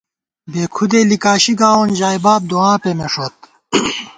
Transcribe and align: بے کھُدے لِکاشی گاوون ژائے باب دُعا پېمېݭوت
بے 0.51 0.63
کھُدے 0.73 1.01
لِکاشی 1.09 1.53
گاوون 1.59 1.89
ژائے 1.99 2.19
باب 2.25 2.41
دُعا 2.51 2.71
پېمېݭوت 2.81 3.35